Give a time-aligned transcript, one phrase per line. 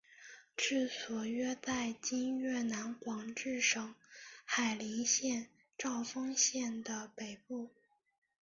[0.57, 3.93] 治所约在今越南广治省
[4.45, 7.69] 海陵县和肇丰县的北部。